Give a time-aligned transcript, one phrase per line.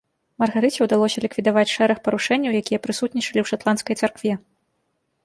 [0.43, 4.33] Маргарыце ўдалося ліквідаваць шэраг парушэнняў, якія прысутнічалі ў шатландскай царкве.